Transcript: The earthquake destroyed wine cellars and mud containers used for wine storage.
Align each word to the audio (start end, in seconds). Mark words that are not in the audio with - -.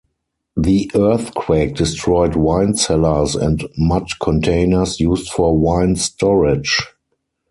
The 0.57 0.89
earthquake 0.95 1.75
destroyed 1.75 2.35
wine 2.35 2.73
cellars 2.73 3.35
and 3.35 3.63
mud 3.77 4.07
containers 4.19 4.99
used 4.99 5.29
for 5.29 5.55
wine 5.55 5.95
storage. 5.95 6.79